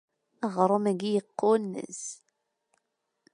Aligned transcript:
Aɣṛum-agi 0.45 1.09
yeqqunneẓ. 1.11 2.01